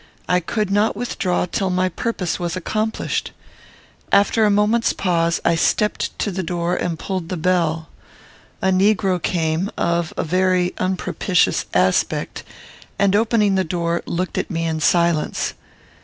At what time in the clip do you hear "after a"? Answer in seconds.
4.11-4.49